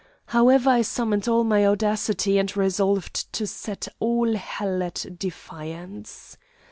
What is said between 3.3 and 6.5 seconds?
to set all hell at defiance.